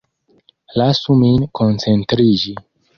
[0.81, 2.61] Lasu min koncentriĝi.